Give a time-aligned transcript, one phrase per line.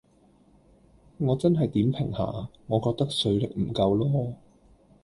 [1.19, 4.33] 我真係點評下，我覺得水力唔夠囉